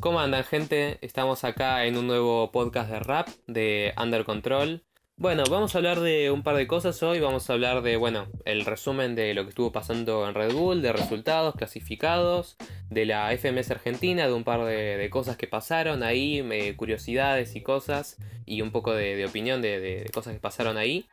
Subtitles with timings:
[0.00, 0.96] ¿Cómo andan gente?
[1.02, 4.82] Estamos acá en un nuevo podcast de rap de Under Control.
[5.16, 7.20] Bueno, vamos a hablar de un par de cosas hoy.
[7.20, 10.80] Vamos a hablar de, bueno, el resumen de lo que estuvo pasando en Red Bull,
[10.80, 12.56] de resultados clasificados,
[12.88, 16.42] de la FMS Argentina, de un par de, cosas que pasaron ahí,
[16.78, 21.04] curiosidades y cosas, y un poco de, opinión de, cosas que pasaron ahí.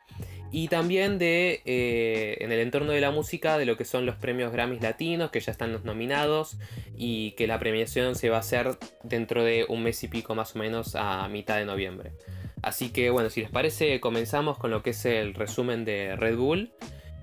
[0.50, 4.16] Y también de, eh, en el entorno de la música, de lo que son los
[4.16, 6.56] premios Grammys latinos, que ya están nominados,
[6.96, 10.56] y que la premiación se va a hacer dentro de un mes y pico más
[10.56, 12.12] o menos a mitad de noviembre.
[12.62, 16.36] Así que bueno, si les parece, comenzamos con lo que es el resumen de Red
[16.36, 16.72] Bull.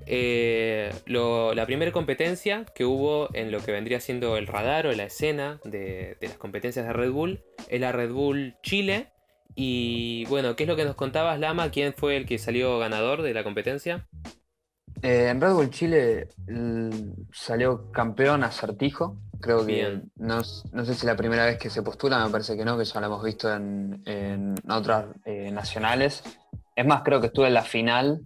[0.08, 5.06] Eh, la primera competencia que hubo en lo que vendría siendo el radar o la
[5.06, 9.08] escena de, las competencias de Red Bull es la Red Bull Chile.
[9.56, 11.72] Y bueno, ¿qué es lo que nos contabas, Lama?
[11.72, 14.08] ¿Quién fue el que salió ganador de la competencia?
[15.02, 16.30] Eh, en Red Bull Chile
[17.32, 20.42] salió campeón Acertijo, Creo que no,
[20.72, 23.00] no, sé si la primera vez que se postula, me parece que no, que ya
[23.00, 26.24] lo hemos visto en, en otras eh, nacionales.
[26.76, 28.22] Es más, creo que estuve en la final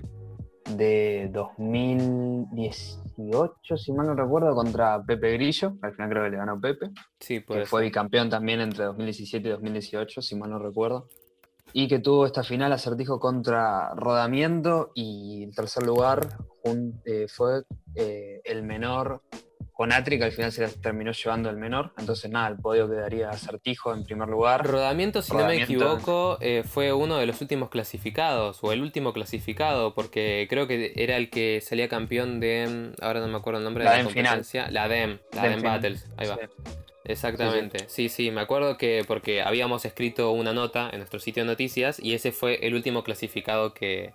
[0.75, 5.73] de 2018, si mal no recuerdo, contra Pepe Grillo.
[5.81, 6.91] Al final creo que le ganó Pepe.
[7.19, 11.09] Sí, que fue bicampeón también entre 2017 y 2018, si mal no recuerdo.
[11.73, 16.37] Y que tuvo esta final acertijo contra Rodamiento y el tercer lugar
[17.05, 17.63] eh, fue
[17.95, 19.21] eh, el menor
[19.79, 21.93] con Atri, que al final se terminó llevando el menor.
[21.97, 24.67] Entonces, nada, el podio quedaría acertijo en primer lugar.
[24.67, 29.13] Rodamiento, si no me equivoco, eh, fue uno de los últimos clasificados, o el último
[29.13, 32.91] clasificado, porque creo que era el que salía campeón de.
[32.99, 34.69] Ahora no me acuerdo el nombre la de la competencia.
[34.69, 36.09] La DEM, la DEM, Battles.
[36.17, 36.37] Ahí va.
[37.05, 41.47] Exactamente, sí, sí, me acuerdo que porque habíamos escrito una nota en nuestro sitio de
[41.47, 44.11] noticias y ese fue el último clasificado que,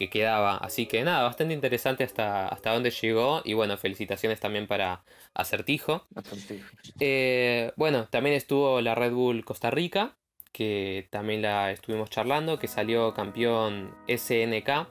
[0.00, 0.56] que quedaba.
[0.56, 3.42] Así que nada, bastante interesante hasta, hasta dónde llegó.
[3.44, 6.06] Y bueno, felicitaciones también para Acertijo.
[6.98, 10.16] Eh, bueno, también estuvo la Red Bull Costa Rica,
[10.52, 14.88] que también la estuvimos charlando, que salió campeón SNK.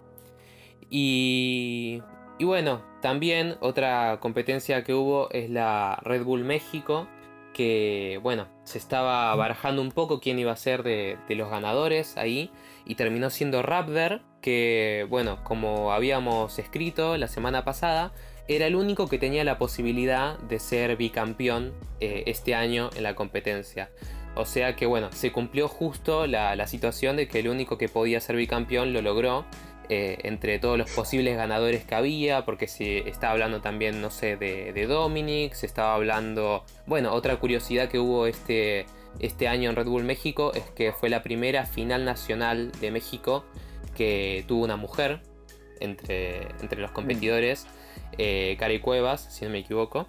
[0.92, 2.04] Y,
[2.38, 7.08] y bueno, también otra competencia que hubo es la Red Bull México,
[7.52, 12.16] que bueno, se estaba barajando un poco quién iba a ser de, de los ganadores
[12.16, 12.52] ahí
[12.86, 18.12] y terminó siendo Raptor, que bueno, como habíamos escrito la semana pasada,
[18.48, 23.16] era el único que tenía la posibilidad de ser bicampeón eh, este año en la
[23.16, 23.92] competencia.
[24.36, 28.20] O sea que bueno, se cumplió justo la, situación de que el único que podía
[28.20, 29.46] ser bicampeón lo logró.
[29.92, 34.36] Eh, entre todos los posibles ganadores que había, porque se estaba hablando también, no sé,
[34.38, 38.86] de, de Dominic, se estaba hablando, bueno, otra curiosidad que hubo este,
[39.20, 43.46] este año en Red Bull México es que fue la primera final nacional de México
[44.00, 45.20] que tuvo una mujer
[45.82, 47.68] entre, entre los competidores,
[48.18, 50.08] eh, Cari Cuevas, si no me equivoco.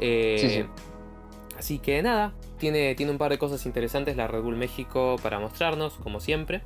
[0.00, 0.66] Eh,
[1.56, 5.38] así que nada, tiene, tiene un par de cosas interesantes la Red Bull México para
[5.38, 6.62] mostrarnos, como siempre.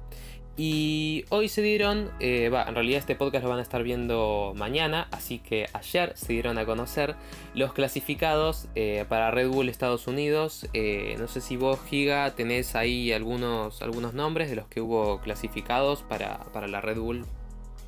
[0.59, 5.07] Y hoy se dieron, eh, en realidad este podcast lo van a estar viendo mañana,
[5.11, 7.15] así que ayer se dieron a conocer
[7.55, 10.67] los clasificados eh, para Red Bull Estados Unidos.
[10.73, 15.21] Eh, no sé si vos, Giga, tenés ahí algunos, algunos nombres de los que hubo
[15.21, 17.27] clasificados para, para la Red Bull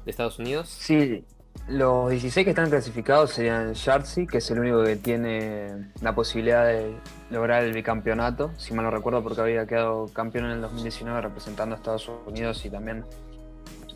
[0.04, 0.68] de Estados Unidos.
[0.68, 1.24] Sí,
[1.68, 6.66] los 16 que están clasificados serían Sharcy, que es el único que tiene la posibilidad
[6.66, 6.94] de
[7.30, 11.74] lograr el bicampeonato, si mal no recuerdo, porque había quedado campeón en el 2019 representando
[11.74, 13.04] a Estados Unidos y también,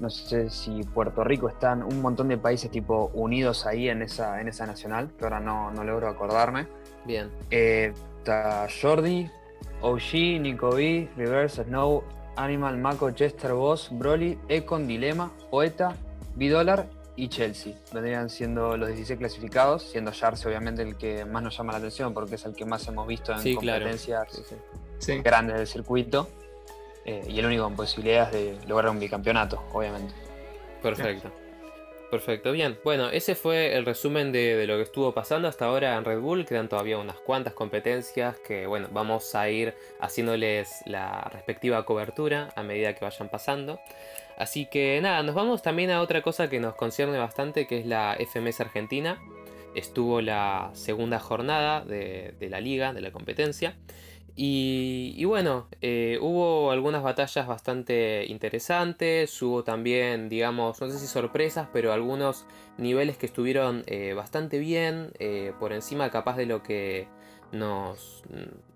[0.00, 4.40] no sé si Puerto Rico, están un montón de países tipo unidos ahí en esa,
[4.40, 6.66] en esa nacional, que ahora no, no logro acordarme.
[7.06, 7.30] Bien.
[7.50, 9.30] Eh, está Jordi,
[9.80, 12.04] OG, Nico B, Reverse, Snow,
[12.36, 15.96] Animal, Mako, Chester, Boss, Broly, Econ, Dilema, Poeta,
[16.36, 16.86] B-Dollar
[17.16, 17.74] y Chelsea.
[17.92, 22.14] Vendrían siendo los 16 clasificados, siendo Jarce obviamente el que más nos llama la atención
[22.14, 24.28] porque es el que más hemos visto en competencias
[25.22, 26.28] grandes del circuito
[27.04, 30.14] eh, y el único con posibilidades de lograr un bicampeonato, obviamente.
[30.82, 31.41] Perfecto.
[32.12, 32.78] Perfecto, bien.
[32.84, 36.44] Bueno, ese fue el resumen de, lo que estuvo pasando hasta ahora en Red Bull.
[36.44, 42.62] Quedan todavía unas cuantas competencias que, bueno, vamos a ir haciéndoles la respectiva cobertura a
[42.62, 43.80] medida que vayan pasando.
[44.36, 47.86] Así que nada, nos vamos también a otra cosa que nos concierne bastante, que es
[47.86, 49.18] la FMS Argentina.
[49.74, 53.74] Estuvo la segunda jornada de, la liga, de la competencia.
[54.34, 61.68] Y, bueno, eh, hubo algunas batallas bastante interesantes, hubo también, digamos, no sé si sorpresas,
[61.72, 62.46] pero algunos
[62.78, 67.08] niveles que estuvieron eh, bastante bien, eh, por encima capaz de lo que
[67.52, 68.22] nos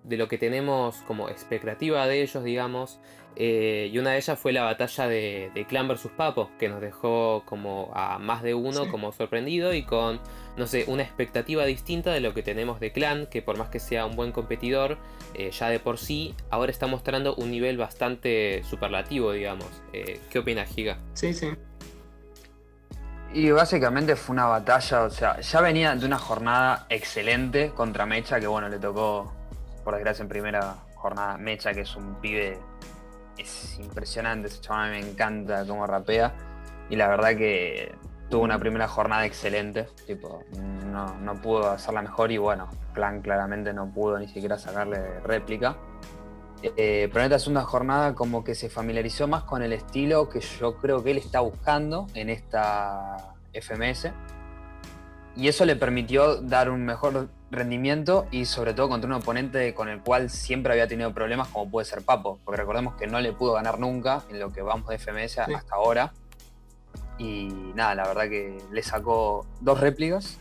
[0.06, 2.99] de lo que tenemos como expectativa de ellos, digamos.
[3.38, 7.43] Eh, y una de ellas fue la batalla de, Clan vs Papo, que nos dejó
[7.44, 10.20] como a más de uno como sorprendido y con,
[10.56, 13.79] no sé, una expectativa distinta de lo que tenemos de Clan, que por más que
[13.79, 14.97] sea un buen competidor,
[15.35, 19.69] eh, ya de por sí, ahora está mostrando un nivel bastante superlativo, digamos.
[19.93, 20.99] Eh, ¿Qué opina Giga?
[21.12, 21.50] Sí, sí.
[23.35, 28.41] Y básicamente fue una batalla, o sea, ya venía de una jornada excelente contra Mecha,
[28.41, 29.36] que bueno, le tocó,
[29.87, 32.59] por desgracia, en primera jornada Mecha, que es un pibe,
[33.38, 36.35] es impresionante, ese chaval me encanta cómo rapea.
[36.91, 37.94] Y la verdad que
[38.29, 40.43] tuvo una primera jornada excelente, tipo,
[40.91, 45.77] no, no pudo hacerla mejor y bueno, Clan claramente no pudo ni siquiera sacarle réplica.
[46.65, 50.41] Eh, pero en esta segunda jornada como que se familiarizó más con el estilo que
[50.41, 54.11] yo creo que él está buscando en esta FMS.
[55.37, 59.88] Y eso le permitió dar un mejor rendimiento y sobre todo contra un oponente con
[59.88, 62.41] el cual siempre había tenido problemas como puede ser Papo.
[62.44, 65.75] Porque recordemos que no le pudo ganar nunca en lo que vamos de FMS hasta
[65.75, 66.12] ahora.
[67.19, 70.38] Y nada, la verdad que le sacó dos réplicas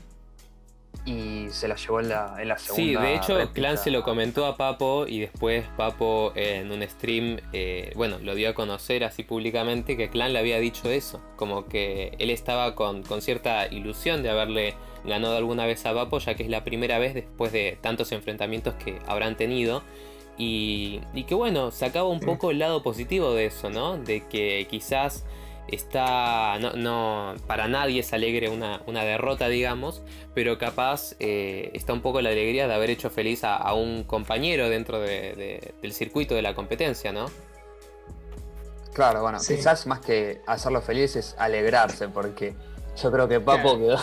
[1.05, 3.01] y se la llevó en la, en la segunda.
[3.01, 7.39] Sí, de hecho, Clan se lo comentó a Papo y después Papo en un stream,
[7.53, 11.67] eh, bueno, lo dio a conocer así públicamente que Clan le había dicho eso, como
[11.67, 16.43] que él estaba con, cierta ilusión de haberle ganado alguna vez a Papo, ya que
[16.43, 19.83] es la primera vez después de tantos enfrentamientos que habrán tenido.
[20.37, 23.97] Y, y que bueno, sacaba un poco el lado positivo de eso, ¿no?
[23.97, 25.23] De que quizás
[25.67, 26.57] está.
[26.59, 30.01] No, para nadie es alegre una, derrota, digamos,
[30.33, 34.69] pero capaz eh, está un poco la alegría de haber hecho feliz a, un compañero
[34.69, 37.25] dentro del circuito de la competencia, ¿no?
[38.93, 42.55] Claro, bueno, quizás más que hacerlo feliz es alegrarse, porque
[43.01, 43.97] yo creo que Papo quedó.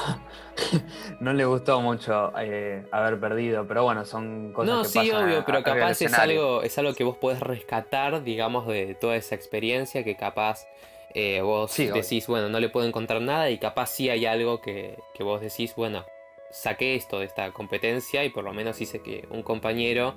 [1.21, 5.45] no le gustó mucho eh, haber perdido, pero bueno, son cosas no, que sí, obvio,
[5.47, 10.05] pero capaz es algo, es algo que vos podés rescatar, digamos, de toda esa experiencia
[10.05, 10.67] que capaz
[11.15, 14.97] eh, vos decís, bueno, no le puedo encontrar nada y capaz sí hay algo que,
[15.21, 16.05] vos decís, bueno,
[16.51, 20.15] saqué esto de esta competencia y por lo menos hice que un compañero,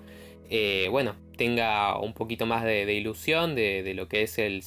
[0.49, 4.63] eh, bueno, tenga un poquito más de, ilusión de, lo que es el,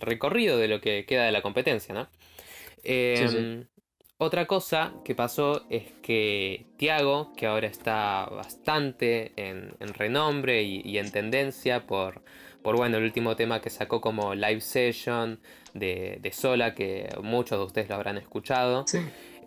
[0.00, 2.08] recorrido de lo que queda de la competencia, ¿no?
[2.82, 3.66] Em,
[4.18, 11.10] otra cosa que pasó es que Tiago, que ahora está bastante en, renombre y, en
[11.12, 12.22] tendencia por,
[12.62, 15.38] por bueno, el último tema que sacó como live session
[15.72, 18.84] de, Sola, que muchos de ustedes lo habrán escuchado.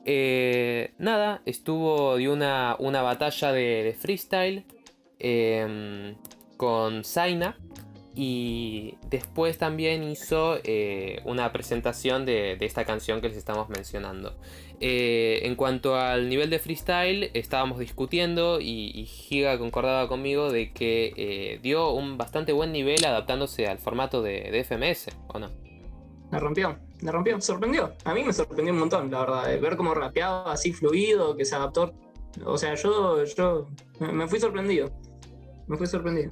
[0.06, 4.66] Eh, nada, estuvo de una, una batalla de, freestyle
[5.20, 6.16] em,
[6.56, 7.58] con Zaina.
[8.14, 14.36] Y después también hizo eh, una presentación de, esta canción que les estamos mencionando.
[14.82, 21.14] Eh, en cuanto al nivel de freestyle, estábamos discutiendo y, Giga concordaba conmigo de que
[21.16, 25.50] eh, dio un bastante buen nivel adaptándose al formato de, FMS, ¿o no?
[26.32, 27.94] Me rompió, me rompió, sorprendió.
[28.04, 31.56] A mí me sorprendió un montón, la verdad, ver cómo rapeaba así fluido, que se
[31.56, 31.94] adaptó.
[32.46, 33.68] O sea, yo, yo
[34.00, 34.92] me fui sorprendido.
[35.68, 36.32] Me fui sorprendido.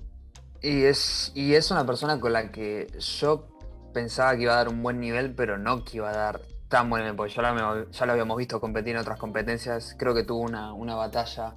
[0.62, 3.48] Y es, y es una persona con la que yo
[3.94, 6.90] pensaba que iba a dar un buen nivel, pero no que iba a dar tan
[6.90, 9.96] buen nivel, porque ya lo, ya lo habíamos visto competir en otras competencias.
[9.98, 11.54] Creo que tuvo una, una, batalla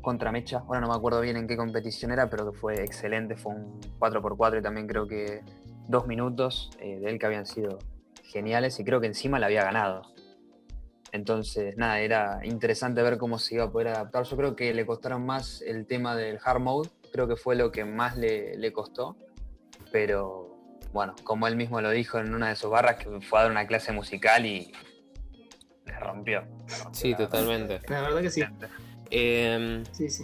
[0.00, 3.36] contra Mecha, ahora no me acuerdo bien en qué competición era, pero que fue excelente,
[3.36, 5.42] fue un 4x4 y también creo que
[5.88, 7.78] dos minutos eh, de él que habían sido
[8.22, 10.02] geniales y creo que encima la había ganado.
[11.12, 14.24] Entonces, nada, era interesante ver cómo se iba a poder adaptar.
[14.24, 17.72] Yo creo que le costaron más el tema del hard mode, creo que fue lo
[17.72, 19.16] que más le, costó.
[19.90, 20.54] Pero
[20.92, 23.50] bueno, como él mismo lo dijo en una de sus barras, que fue a dar
[23.50, 24.70] una clase musical y
[25.86, 26.44] le rompió.
[26.92, 27.80] sí, totalmente.
[27.88, 28.42] La verdad que sí.
[29.10, 29.82] Eh,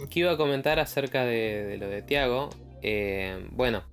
[0.09, 2.49] ¿Qué iba a comentar acerca de, lo de Tiago?
[2.83, 3.83] Em, bueno,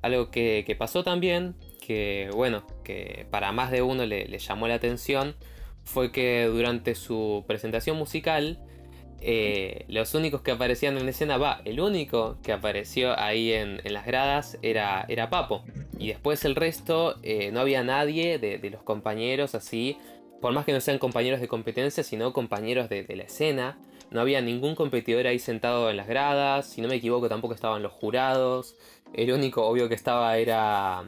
[0.00, 4.76] algo que, pasó también, que bueno, que para más de uno le, le, llamó la
[4.76, 5.34] atención,
[5.84, 8.64] fue que durante su presentación musical
[9.22, 13.80] eh, los únicos que aparecían en la escena, va, el único que apareció ahí en,
[13.84, 15.62] las gradas era, era, Papo.
[15.98, 19.98] Y después el resto, eh, no había nadie de, los compañeros así,
[20.40, 23.78] por más que no sean compañeros de competencia, sino compañeros de, la escena.
[24.10, 27.82] No había ningún competidor ahí sentado en las gradas, si no me equivoco tampoco estaban
[27.82, 28.76] los jurados.
[29.12, 31.04] El único obvio que estaba era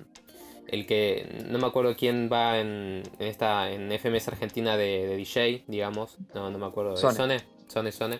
[0.69, 6.19] el que no me acuerdo quién va en, esta en FMS Argentina de, DJ, digamos.
[6.35, 6.92] No, no me acuerdo.
[6.92, 7.14] ¿De Sone?
[7.14, 7.37] Sone,
[7.69, 8.19] Sone.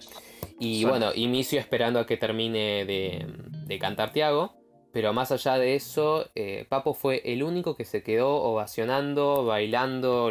[0.59, 4.55] Y bueno, inicio esperando a que termine de, cantar Tiago.
[4.93, 10.31] Pero más allá de eso, eh, Papo fue el único que se quedó ovacionando, bailando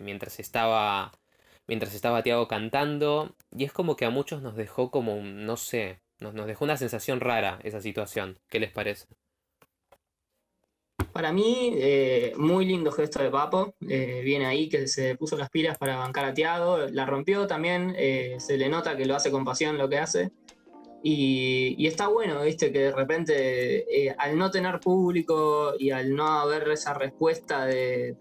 [0.00, 1.10] mientras estaba
[1.66, 3.34] mientras estaba Tiago cantando.
[3.56, 6.76] Y es como que a muchos nos dejó como, no sé, nos, nos dejó una
[6.76, 8.38] sensación rara esa situación.
[8.48, 9.06] ¿Qué les parece?
[11.12, 13.74] Para mí, eh, muy lindo gesto de Papo.
[13.88, 16.78] Eh, viene ahí que se puso las pilas para bancar a Tiago.
[16.90, 17.94] La rompió también.
[17.96, 20.30] Eh, se le nota que lo hace con pasión lo que hace.
[21.02, 26.68] Y, está bueno, viste, que de repente al no tener público y al no haber
[26.68, 28.16] esa respuesta de,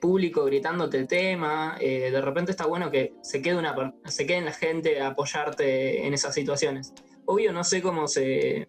[0.00, 4.52] público gritándote el tema, de repente está bueno que se quede, una, se quede la
[4.52, 6.92] gente a apoyarte en esas situaciones.
[7.24, 8.68] Obvio, no sé cómo se,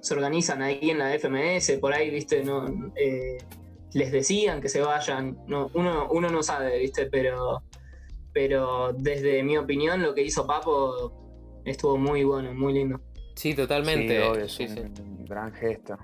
[0.00, 3.38] se organizan ahí en la FMS, por ahí, viste, no eh,
[3.92, 7.62] les decían que se vayan, no, uno, uno no sabe, viste, pero,
[8.32, 13.00] pero desde mi opinión lo que hizo Papo estuvo muy bueno, muy lindo.
[13.34, 14.48] Sí, totalmente.
[14.48, 15.98] Sí, es un gran gesto,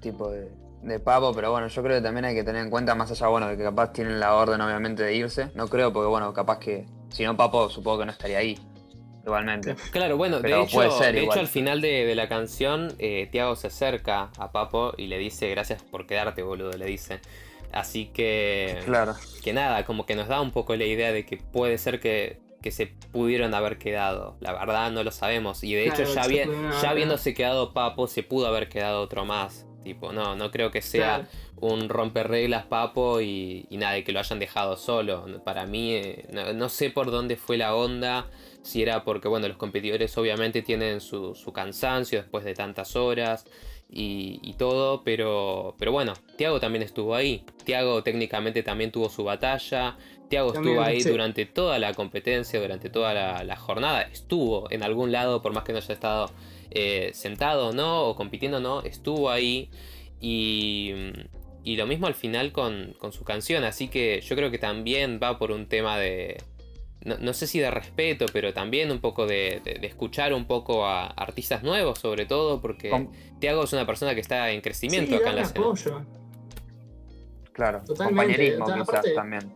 [0.00, 0.50] tipo de,
[0.82, 3.28] de Papo, pero bueno, yo creo que también hay que tener en cuenta, más allá,
[3.28, 6.58] bueno, de que capaz tienen la orden obviamente de irse, no creo, porque bueno, capaz
[6.58, 8.58] que si no Papo supongo que no estaría ahí.
[9.24, 9.76] Igualmente.
[9.90, 14.30] Claro, bueno, de, hecho, de hecho, al final de, la canción, eh, Tiago se acerca
[14.38, 17.20] a Papo y le dice, gracias por quedarte, boludo, le dice.
[17.72, 18.80] Así que.
[18.84, 19.14] Claro.
[19.42, 22.40] Que nada, como que nos da un poco la idea de que puede ser que,
[22.70, 24.36] se pudieron haber quedado.
[24.40, 25.64] La verdad no lo sabemos.
[25.64, 29.66] Y de hecho, ya, ya habiéndose quedado Papo, se pudo haber quedado otro más.
[29.84, 34.18] Tipo, no, no creo que sea un romper reglas Papo y, y nada, que lo
[34.18, 35.24] hayan dejado solo.
[35.44, 38.26] Para mí, eh, no sé por dónde fue la onda
[38.68, 43.46] si era porque, bueno, los competidores obviamente tienen su, cansancio después de tantas horas
[43.90, 47.44] y, todo, pero, pero bueno, Tiago también estuvo ahí.
[47.64, 49.96] Tiago técnicamente también tuvo su batalla.
[50.28, 54.02] Tiago estuvo ahí durante toda la competencia, durante toda la, jornada.
[54.02, 56.30] Estuvo en algún lado, por más que no haya estado
[56.70, 59.70] eh, sentado no, o compitiendo no, estuvo ahí.
[60.20, 60.92] Y,
[61.64, 63.64] y lo mismo al final con, con su canción.
[63.64, 66.36] Así que yo creo que también va por un tema de,
[67.04, 71.62] no, sé si de respeto, pero también un poco de, escuchar un poco a artistas
[71.62, 75.42] nuevos, sobre todo, porque Tiago es una persona que está en crecimiento acá en la
[75.42, 76.06] escena.
[77.52, 79.52] Claro, compañerismo quizás también.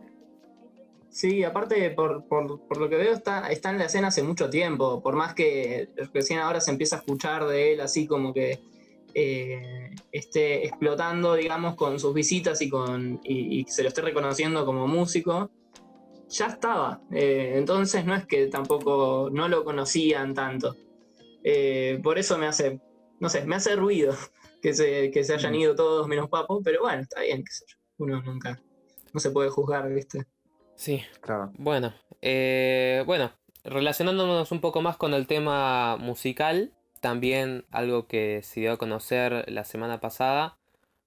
[1.09, 5.15] Sí, aparte por, lo que veo está, está en la escena hace mucho tiempo, por
[5.15, 8.59] más que recién ahora se empieza a escuchar de él así como que
[9.13, 14.87] eh, esté explotando, digamos, con sus visitas y, con, y se lo esté reconociendo como
[14.87, 15.51] músico
[16.33, 17.01] ya estaba.
[17.11, 20.75] Eh, entonces no es que tampoco no lo conocían tanto.
[21.43, 22.79] Eh, por eso me hace,
[23.19, 24.15] no sé, me hace ruido
[24.61, 25.55] que se, que se hayan mm.
[25.55, 27.77] ido todos menos Papo, pero bueno, está bien, qué sé yo.
[27.97, 28.59] Uno nunca,
[29.13, 30.25] no se puede juzgar, ¿viste?
[30.75, 31.51] Sí, claro.
[31.57, 33.31] Bueno, eh, bueno,
[33.63, 39.45] relacionándonos un poco más con el tema musical, también algo que se dio a conocer
[39.51, 40.57] la semana pasada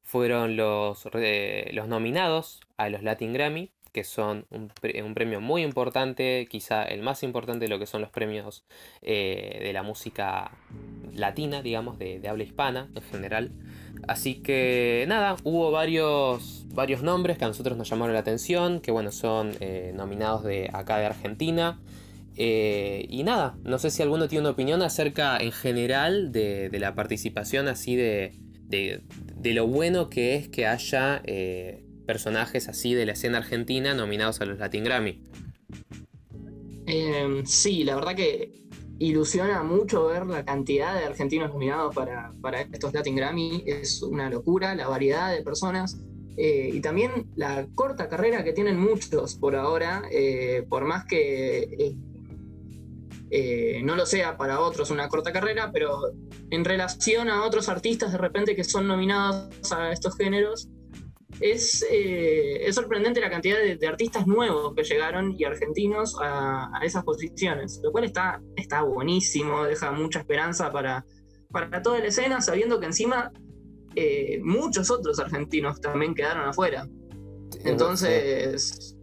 [0.02, 1.08] fueron los,
[1.72, 4.68] los nominados a los Latin Grammy que son un,
[5.14, 8.62] premio muy importante, quizá el más importante de lo que son los premios
[9.00, 10.50] eh, de la música
[11.14, 13.52] latina, digamos, de, habla hispana en general.
[14.06, 18.90] Así que nada, hubo varios, varios nombres que a nosotros nos llamaron la atención, que
[18.90, 21.80] bueno, son eh, nominados de acá de Argentina.
[22.36, 26.94] Eh, y nada, no sé si alguno tiene una opinión acerca en general de, la
[26.94, 28.34] participación así de,
[28.68, 31.22] de, lo bueno que es que haya
[32.06, 35.22] personajes así de la escena argentina nominados a los Latin Grammy.
[36.86, 38.52] Em, sí, la verdad que
[38.98, 43.64] ilusiona mucho ver la cantidad de argentinos nominados para, estos Latin Grammy.
[43.66, 45.98] Es una locura la variedad de personas.
[46.38, 51.96] Eh, y también la corta carrera que tienen muchos por ahora, eh, por más que
[53.30, 56.12] eh, no lo sea para otros una corta carrera, pero
[56.50, 60.68] en relación a otros artistas de repente que son nominados a estos géneros,
[61.40, 67.80] eh, es, sorprendente la cantidad de, artistas nuevos que llegaron y argentinos a, esas posiciones,
[67.82, 71.04] lo cual está, está buenísimo, deja mucha esperanza para,
[71.50, 73.32] para toda la escena, sabiendo que encima
[73.94, 76.88] eh, muchos otros argentinos también quedaron afuera.
[77.64, 78.96] Entonces,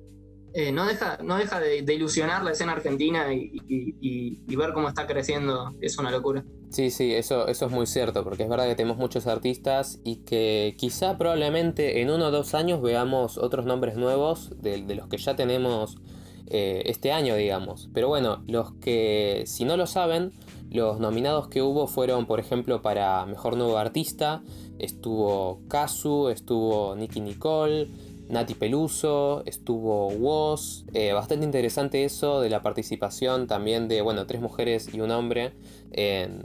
[0.53, 5.71] eh, no deja, no deja de, ilusionar la escena argentina y, ver cómo está creciendo,
[5.81, 6.45] es una locura.
[6.73, 10.23] Sí, sí, eso, eso es muy cierto, porque es verdad que tenemos muchos artistas y
[10.23, 15.17] que quizá probablemente en uno o dos años veamos otros nombres nuevos de, los que
[15.17, 15.99] ya tenemos
[16.47, 17.91] eh, este año, digamos.
[17.93, 20.31] Pero bueno, los que, si no lo saben,
[20.71, 24.41] los nominados que hubo fueron, por ejemplo, para Mejor Nuevo Artista,
[24.79, 27.91] estuvo Kazu, estuvo Nicky Nicole,
[28.29, 34.41] Nati Peluso, estuvo Woz, eh, bastante interesante eso de la participación también de, bueno, tres
[34.41, 35.53] mujeres y un hombre
[35.91, 36.41] en,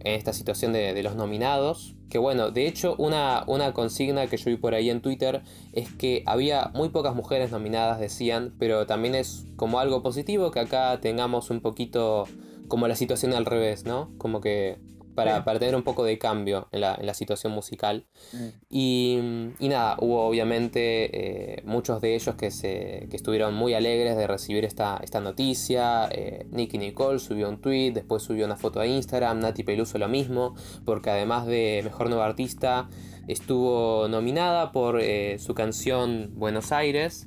[0.00, 1.94] en esta situación de, los nominados.
[2.08, 5.92] Que bueno, de hecho una, una consigna que yo vi por ahí en Twitter es
[5.92, 10.98] que había muy pocas mujeres nominadas, decían, pero también es como algo positivo que acá
[11.00, 12.24] tengamos un poquito
[12.66, 14.10] como la situación al revés, ¿no?
[14.18, 14.78] Como que
[15.14, 18.06] para, tener un poco de cambio en la, situación musical.
[18.32, 18.48] Mm.
[18.70, 19.18] Y,
[19.60, 24.98] nada, hubo obviamente eh, muchos de ellos que, se, estuvieron muy alegres de recibir esta,
[25.02, 26.08] esta noticia.
[26.10, 30.08] Eh, Nicky Nicole subió un tweet, después subió una foto a Instagram, Nati Peluso lo
[30.08, 32.88] mismo, porque además de Mejor Nuevo Artista,
[33.28, 37.26] estuvo nominada por eh, su canción Buenos Aires.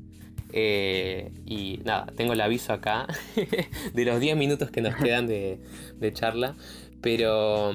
[0.53, 3.07] y nada, tengo el aviso acá
[3.93, 5.59] de los 10 minutos que nos quedan de,
[5.99, 6.55] de charla.
[7.03, 7.73] Pero.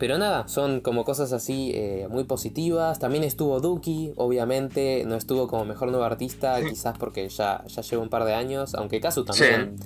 [0.00, 2.98] Pero nada, son como cosas así eh, muy positivas.
[2.98, 5.04] También estuvo Duki, obviamente.
[5.06, 8.74] No estuvo como mejor nuevo artista, quizás porque ya, ya lleva un par de años.
[8.74, 9.76] Aunque Kazu también.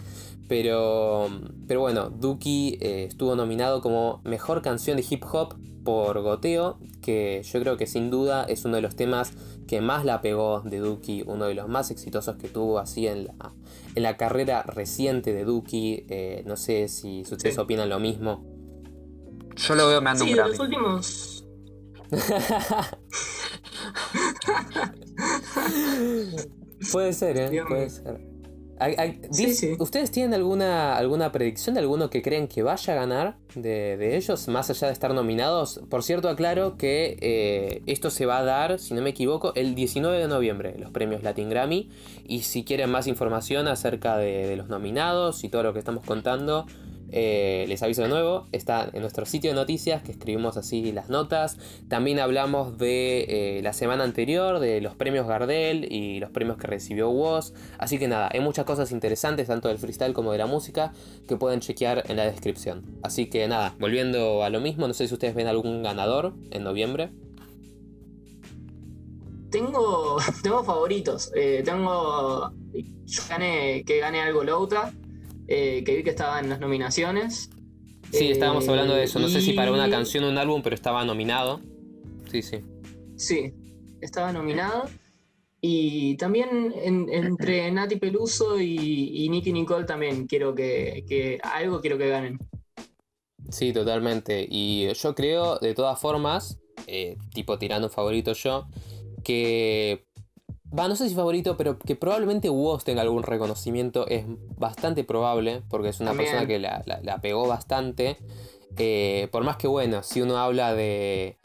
[0.47, 1.29] Pero,
[1.67, 5.55] pero bueno, Duki eh, estuvo nominado como mejor canción de hip hop
[5.85, 9.33] por Goteo, que yo creo que sin duda es uno de los temas
[9.67, 13.27] que más la pegó de Duki, uno de los más exitosos que tuvo así en
[13.27, 13.53] la,
[13.95, 16.05] en la carrera reciente de Duki.
[16.09, 18.45] Eh, no sé si ustedes opinan lo mismo.
[19.57, 21.47] Yo lo veo me ando sí, los últimos.
[26.93, 27.63] puede ser, ¿eh?
[27.69, 28.34] Puede ser.
[29.79, 34.49] ¿Ustedes tienen alguna, alguna predicción de alguno que creen que vaya a ganar de, ellos,
[34.49, 35.81] más allá de estar nominados?
[35.89, 39.75] Por cierto, aclaro que eh, esto se va a dar, si no me equivoco, el
[39.75, 41.91] 19 de noviembre, los premios Latin Grammy.
[42.27, 46.67] Y si quieren más información acerca de los nominados y todo lo que estamos contando,
[47.17, 51.09] eh, les aviso de nuevo, está en nuestro sitio de noticias que escribimos así las
[51.09, 51.59] notas.
[51.87, 56.67] También hablamos de eh, la semana anterior, de los premios Gardel y los premios que
[56.67, 57.53] recibió Woz.
[57.79, 60.93] Así que nada, hay muchas cosas interesantes, tanto del freestyle como de la música,
[61.29, 62.99] que pueden chequear en la descripción.
[63.05, 66.65] Así que nada, volviendo a lo mismo, no sé si ustedes ven algún ganador en
[66.65, 67.11] noviembre.
[69.53, 71.31] Tengo, tengo favoritos.
[71.37, 72.53] Eh, tengo.
[73.07, 74.93] Yo gané que gane algo Louta
[75.49, 77.51] eh, que vi que estaba en las nominaciones.
[78.11, 79.19] Sí, estábamos hablando de eso.
[79.19, 81.61] No sé si para una canción o un álbum, pero estaba nominado.
[82.31, 82.61] Sí, sí.
[83.17, 83.53] Sí,
[84.01, 84.85] estaba nominado.
[85.61, 92.39] Y también entre Nati Peluso y, Nicky Nicole también quiero que, algo quiero que ganen.
[93.51, 94.47] Sí, totalmente.
[94.49, 98.67] Y yo creo, de todas formas, eh, tipo tirando favorito yo,
[99.23, 100.05] que
[100.77, 104.25] Va, no sé si favorito, pero que probablemente Woz tenga algún reconocimiento es
[104.57, 108.19] bastante probable, porque es una persona que la, pegó bastante.
[108.77, 111.39] Eh, por más que bueno, si uno habla de,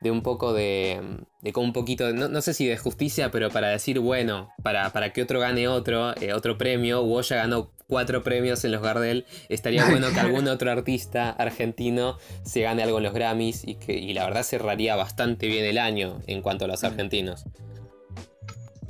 [0.00, 0.98] de un poco de,
[1.42, 4.90] de como un poquito, no, no, sé si de justicia, pero para decir, bueno, para,
[4.90, 8.80] para que otro gane otro, eh, otro premio, Woz ya ganó cuatro premios en los
[8.80, 13.74] Gardel, estaría bueno que algún otro artista argentino se gane algo en los Grammys y
[13.74, 16.86] que y la verdad cerraría bastante bien el año en cuanto a los mm.
[16.86, 17.44] argentinos.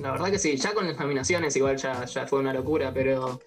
[0.01, 3.39] La verdad que sí, ya con las nominaciones igual ya, ya fue una locura, pero,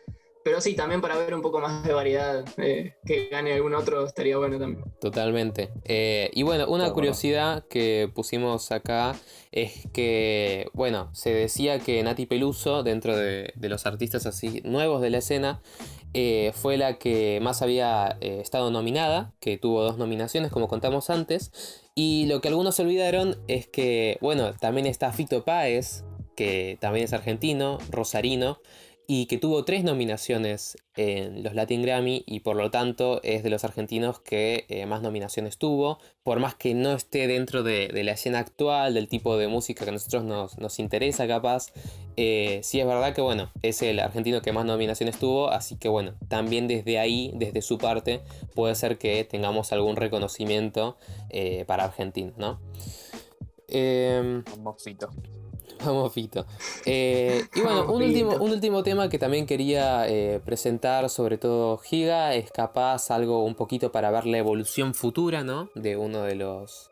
[0.44, 4.06] pero sí, también para ver un poco más de variedad, eh, que gane algún otro
[4.06, 4.86] estaría bueno también.
[5.02, 5.72] Totalmente.
[5.84, 9.16] Eh, y bueno, una curiosidad que pusimos acá
[9.52, 15.10] es que, bueno, se decía que Nati Peluso, dentro de, los artistas así nuevos de
[15.10, 15.60] la escena,
[16.14, 21.82] eh, fue la que más había estado nominada, que tuvo dos nominaciones, como contamos antes.
[21.96, 26.04] Y lo que algunos se olvidaron es que, bueno, también está Fito Páez,
[26.36, 28.60] que también es argentino, rosarino,
[29.06, 33.50] y que tuvo tres nominaciones en los Latin Grammy y por lo tanto es de
[33.50, 38.12] los argentinos que eh, más nominaciones tuvo, por más que no esté dentro de, la
[38.14, 41.74] escena actual, del tipo de música que a nosotros nos, interesa capaz,
[42.16, 45.90] eh, sí es verdad que bueno, es el argentino que más nominaciones tuvo, así que
[45.90, 48.22] bueno, también desde ahí, desde su parte,
[48.56, 50.98] puede ser que tengamos algún reconocimiento
[51.30, 52.62] eh, para argentinos, ¿no?
[53.68, 54.44] Eh,
[55.86, 56.46] Vamos, Fito.
[56.86, 61.78] Eh, y bueno, un último, un último tema que también quería eh, presentar, sobre todo
[61.78, 65.70] Giga, es capaz algo un poquito para ver la evolución futura, ¿no?
[65.76, 66.92] De uno de los,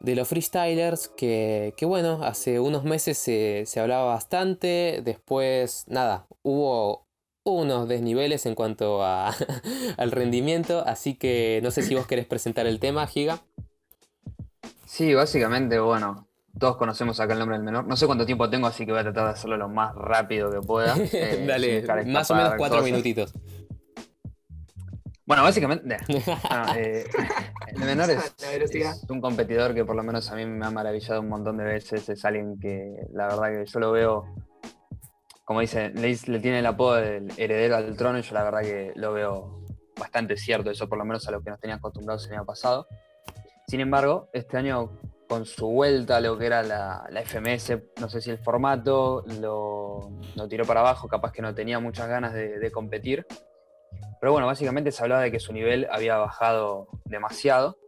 [0.00, 6.26] de los freestylers, que, que bueno, hace unos meses se, se hablaba bastante, después, nada,
[6.42, 7.06] hubo
[7.44, 9.34] unos desniveles en cuanto a,
[9.96, 13.40] al rendimiento, así que no sé si vos querés presentar el tema, Giga.
[14.86, 16.26] Sí, básicamente, bueno,
[16.58, 17.86] todos conocemos acá el nombre del menor.
[17.86, 20.50] No sé cuánto tiempo tengo, así que voy a tratar de hacerlo lo más rápido
[20.50, 20.94] que pueda.
[21.12, 23.32] Eh, Dale, más o menos cuatro minutitos.
[25.26, 25.96] Bueno, básicamente,
[26.76, 27.04] eh,
[27.68, 31.28] el menor es, un competidor que por lo menos a mí me ha maravillado un
[31.28, 32.08] montón de veces.
[32.08, 34.34] Es alguien que la verdad que yo lo veo,
[35.44, 38.62] como dice, le, le tiene el apodo del heredero al trono y yo la verdad
[38.62, 39.64] que lo veo
[39.98, 42.88] bastante cierto eso, por lo menos a lo que nos tenían acostumbrados el año pasado.
[43.68, 44.98] Sin embargo, este año
[45.30, 50.10] con su vuelta a lo que era la, FMS, no sé si el formato lo,
[50.48, 53.24] tiró para abajo, capaz que no tenía muchas ganas de, competir.
[54.20, 57.78] Pero bueno, básicamente se hablaba de que su nivel había bajado demasiado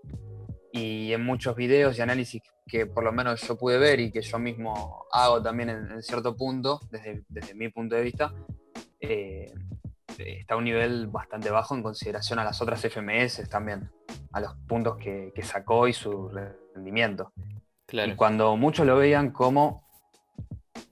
[0.70, 4.22] y en muchos videos y análisis que por lo menos yo pude ver y que
[4.22, 8.33] yo mismo hago también en, cierto punto, desde, desde, mi punto de vista,
[9.00, 9.52] eh,
[10.18, 13.90] está a un nivel bastante bajo en consideración a las otras FMS también,
[14.33, 17.33] a los puntos que, que sacó y su rendimiento.
[17.92, 19.87] Y cuando muchos lo veían como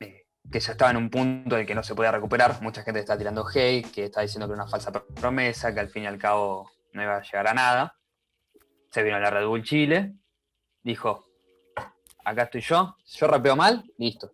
[0.00, 2.82] eh, que ya estaba en un punto en el que no se podía recuperar, mucha
[2.82, 6.04] gente está tirando hate, que está diciendo que era una falsa promesa, que al fin
[6.04, 7.96] y al cabo no iba a llegar a nada.
[8.90, 10.14] Se vino a la Red Bull Chile,
[10.82, 11.26] dijo,
[12.24, 14.32] acá estoy yo, yo rapeo mal, listo.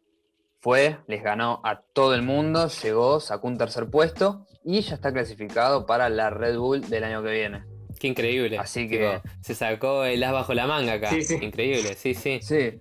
[0.66, 5.12] Fue, les ganó a todo el mundo, llegó, sacó un tercer puesto y ya está
[5.12, 7.62] clasificado para la Red Bull del año que viene.
[8.00, 8.58] Qué increíble.
[8.58, 9.20] Así que.
[9.42, 11.10] se sacó el as bajo la manga acá.
[11.40, 12.40] Increíble, sí, sí.
[12.42, 12.80] Sí.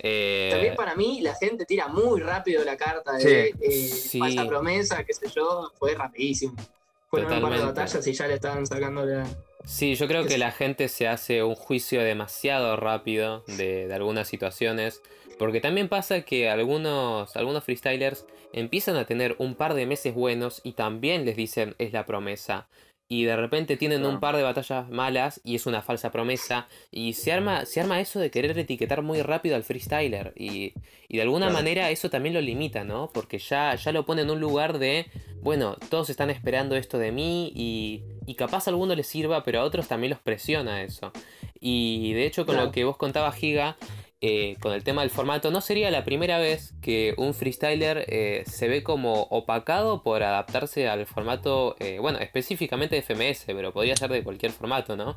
[0.00, 5.02] Eh, También para mí la gente tira muy rápido la carta de eh, falsa promesa,
[5.02, 6.56] qué sé yo, fue rapidísimo.
[7.08, 9.26] Fueron un par de batallas y ya le estaban sacando la.
[9.64, 14.28] Sí, yo creo que la gente se hace un juicio demasiado rápido de, de, algunas
[14.28, 15.00] situaciones.
[15.38, 20.60] Porque también pasa que algunos, algunos freestylers empiezan a tener un par de meses buenos
[20.64, 22.66] y también les dicen es la promesa
[23.10, 26.68] y de repente tienen un par de batallas malas y es una falsa promesa.
[26.90, 30.34] Y se arma, se arma eso de querer etiquetar muy rápido al freestyler.
[30.36, 30.74] Y,
[31.08, 33.08] de alguna manera eso también lo limita, ¿no?
[33.14, 35.06] Porque ya, ya lo pone en un lugar de,
[35.40, 39.60] bueno, todos están esperando esto de mí y, y capaz a alguno les sirva, pero
[39.60, 41.10] a otros también los presiona eso.
[41.58, 43.78] Y de hecho con lo que vos contabas, Giga,
[44.20, 48.42] eh, con el tema del formato, no sería la primera vez que un freestyler eh,
[48.46, 53.94] se ve como opacado por adaptarse al formato, eh, bueno, específicamente de FMS, pero podría
[53.94, 55.16] ser de cualquier formato, ¿no?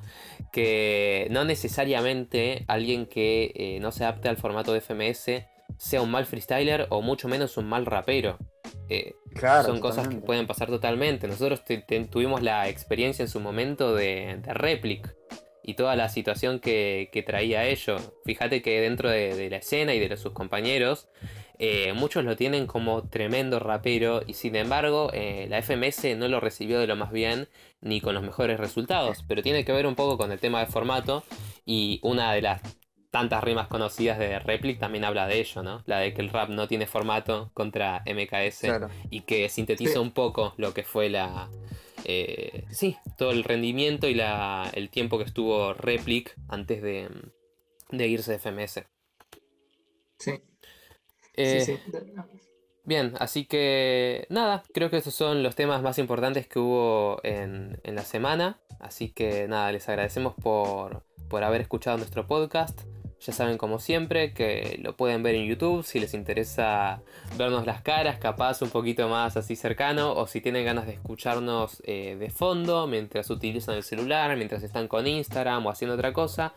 [0.51, 5.45] Que no necesariamente alguien que no se adapte al formato de FMS
[5.77, 8.37] sea un mal freestyler o mucho menos un mal rapero.
[9.65, 11.27] son cosas que pueden pasar totalmente.
[11.27, 11.63] Nosotros
[12.11, 15.20] tuvimos la experiencia en su momento de, de Replic
[15.71, 17.97] y toda la situación que, traía ello.
[18.25, 21.07] Fíjate que dentro de, la escena y de sus compañeros,
[21.59, 26.39] eh, muchos lo tienen como tremendo rapero y sin embargo eh, la FMS no lo
[26.39, 27.47] recibió de lo más bien
[27.81, 30.65] ni con los mejores resultados, pero tiene que ver un poco con el tema de
[30.65, 31.23] formato
[31.65, 32.61] y una de las
[33.11, 35.83] tantas rimas conocidas de Replic también habla de ello, ¿no?
[35.85, 38.63] La de que el rap no tiene formato contra MKS
[39.09, 41.49] y que sintetiza un poco lo que fue la,
[42.05, 44.19] eh, sí, todo el rendimiento y
[44.73, 47.09] el tiempo que estuvo Replic antes de,
[47.91, 48.83] irse de FMS.
[50.19, 50.31] Sí.
[51.35, 51.79] Eh, sí,
[52.83, 57.79] Bien, así que nada, creo que esos son los temas más importantes que hubo en,
[57.83, 58.59] la semana.
[58.79, 62.81] Así que nada, les agradecemos por, por haber escuchado nuestro podcast.
[63.23, 67.03] Ya saben como siempre que lo pueden ver en YouTube si les interesa
[67.37, 71.83] vernos las caras, capaz un poquito más así cercano, o si tienen ganas de escucharnos
[71.85, 76.53] eh, de fondo mientras utilizan el celular, mientras están con Instagram o haciendo otra cosa.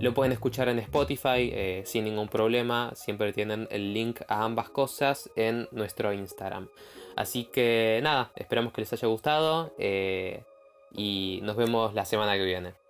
[0.00, 2.90] Lo pueden escuchar en Spotify eh, sin ningún problema.
[2.96, 6.68] Siempre tienen el link a ambas cosas en nuestro Instagram.
[7.14, 10.42] Así que nada, esperamos que les haya gustado eh,
[10.92, 12.87] y nos vemos la semana que viene.